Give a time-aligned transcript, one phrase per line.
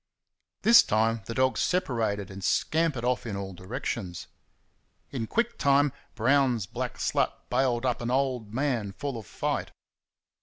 [0.63, 4.25] This time the dogs separated and scampered off in all directions.
[5.11, 9.69] In quick time Brown's black slut bailed up an "old man" full of fight.